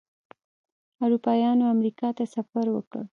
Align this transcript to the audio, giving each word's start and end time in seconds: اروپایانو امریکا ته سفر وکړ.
اروپایانو 1.03 1.65
امریکا 1.75 2.07
ته 2.17 2.23
سفر 2.35 2.65
وکړ. 2.71 3.01